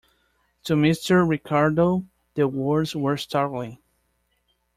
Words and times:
To 0.63 0.73
Mr. 0.73 1.29
Ricardo 1.29 2.07
the 2.33 2.47
words 2.47 2.95
were 2.95 3.17
startling. 3.17 3.77